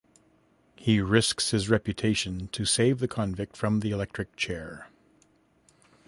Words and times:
He 0.77 0.99
risks 0.99 1.51
his 1.51 1.69
reputation 1.69 2.47
to 2.53 2.65
save 2.65 2.97
the 2.97 3.07
convict 3.07 3.55
from 3.55 3.81
the 3.81 3.91
electric 3.91 4.35
chair. 4.35 4.87